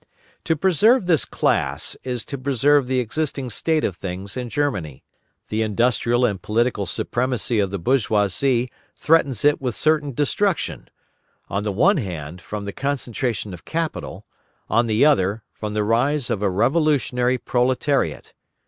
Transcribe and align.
To 0.45 0.55
preserve 0.55 1.05
this 1.05 1.25
class 1.25 1.95
is 2.03 2.25
to 2.25 2.35
preserve 2.39 2.87
the 2.87 2.99
existing 2.99 3.51
state 3.51 3.83
of 3.83 3.95
things 3.95 4.35
in 4.35 4.49
Germany. 4.49 5.03
The 5.49 5.61
industrial 5.61 6.25
and 6.25 6.41
political 6.41 6.87
supremacy 6.87 7.59
of 7.59 7.69
the 7.69 7.77
bourgeoisie 7.77 8.71
threatens 8.95 9.45
it 9.45 9.61
with 9.61 9.75
certain 9.75 10.13
destruction; 10.13 10.89
on 11.51 11.61
the 11.61 11.71
one 11.71 11.97
hand, 11.97 12.41
from 12.41 12.65
the 12.65 12.73
concentration 12.73 13.53
of 13.53 13.63
capital; 13.63 14.25
on 14.71 14.87
the 14.87 15.05
other, 15.05 15.43
from 15.53 15.75
the 15.75 15.83
rise 15.83 16.31
of 16.31 16.41
a 16.41 16.49
revolutionary 16.49 17.37
proletariat. 17.37 18.33